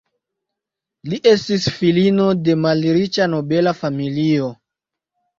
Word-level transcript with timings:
Li 1.11 1.17
estis 1.31 1.67
filino 1.75 2.25
de 2.47 2.55
malriĉa 2.61 3.27
nobela 3.33 3.75
familio. 3.83 4.49